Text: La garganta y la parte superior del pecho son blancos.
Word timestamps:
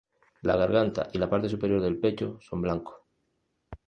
La 0.41 0.55
garganta 0.57 1.09
y 1.13 1.19
la 1.19 1.29
parte 1.29 1.47
superior 1.47 1.79
del 1.79 1.99
pecho 1.99 2.39
son 2.41 2.63
blancos. 2.63 2.95